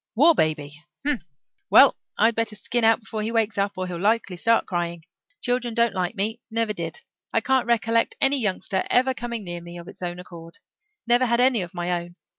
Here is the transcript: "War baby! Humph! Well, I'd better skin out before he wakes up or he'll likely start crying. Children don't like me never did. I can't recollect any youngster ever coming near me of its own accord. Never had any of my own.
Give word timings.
"War 0.15 0.33
baby! 0.33 0.83
Humph! 1.05 1.21
Well, 1.69 1.95
I'd 2.17 2.33
better 2.33 2.55
skin 2.55 2.83
out 2.83 3.01
before 3.01 3.21
he 3.21 3.31
wakes 3.31 3.59
up 3.59 3.73
or 3.77 3.85
he'll 3.85 3.99
likely 3.99 4.35
start 4.35 4.65
crying. 4.65 5.03
Children 5.41 5.75
don't 5.75 5.93
like 5.93 6.15
me 6.15 6.41
never 6.49 6.73
did. 6.73 7.01
I 7.31 7.39
can't 7.39 7.67
recollect 7.67 8.15
any 8.19 8.39
youngster 8.41 8.83
ever 8.89 9.13
coming 9.13 9.43
near 9.43 9.61
me 9.61 9.77
of 9.77 9.87
its 9.87 10.01
own 10.01 10.17
accord. 10.17 10.57
Never 11.05 11.27
had 11.27 11.39
any 11.39 11.61
of 11.61 11.75
my 11.75 11.91
own. 12.01 12.15